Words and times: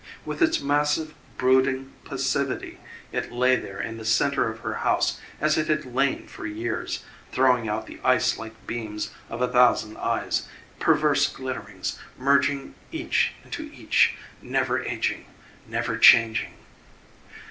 With 0.25 0.41
its 0.41 0.59
massive, 0.59 1.13
brooding 1.37 1.93
passivity 2.05 2.79
it 3.11 3.31
lay 3.31 3.55
there 3.55 3.79
in 3.79 3.97
the 3.99 4.03
centre 4.03 4.49
of 4.49 4.61
her 4.61 4.73
house 4.81 5.19
as 5.39 5.59
it 5.59 5.67
had 5.67 5.85
lain 5.93 6.25
for 6.25 6.47
years, 6.47 7.03
throwing 7.31 7.69
out 7.69 7.85
the 7.85 7.99
ice 8.03 8.39
like 8.39 8.65
beams 8.65 9.11
of 9.29 9.43
a 9.43 9.47
thousand 9.47 9.97
eyes, 9.97 10.47
perverse 10.79 11.31
glitterings 11.31 11.99
merging 12.17 12.73
each 12.91 13.33
into 13.45 13.69
each, 13.71 14.15
never 14.41 14.81
aging, 14.83 15.25
never 15.67 15.95
changing. 15.99 16.53